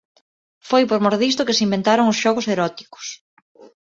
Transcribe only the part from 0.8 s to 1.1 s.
por